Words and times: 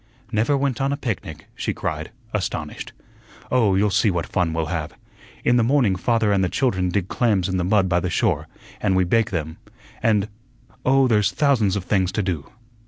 "Never 0.31 0.57
went 0.57 0.81
on 0.81 0.91
a 0.91 0.97
picnic?" 0.97 1.45
she 1.53 1.75
cried, 1.75 2.09
astonished. 2.33 2.91
"Oh, 3.51 3.75
you'll 3.75 3.91
see 3.91 4.09
what 4.09 4.25
fun 4.25 4.51
we'll 4.51 4.65
have. 4.65 4.95
In 5.45 5.57
the 5.57 5.63
morning 5.63 5.95
father 5.95 6.31
and 6.31 6.43
the 6.43 6.49
children 6.49 6.89
dig 6.89 7.07
clams 7.07 7.47
in 7.47 7.57
the 7.57 7.63
mud 7.63 7.87
by 7.87 7.99
the 7.99 8.09
shore, 8.09 8.47
an' 8.81 8.95
we 8.95 9.03
bake 9.03 9.29
them, 9.29 9.57
and 10.01 10.27
oh, 10.83 11.07
there's 11.07 11.29
thousands 11.31 11.75
of 11.75 11.83
things 11.83 12.11
to 12.13 12.23
do." 12.23 12.49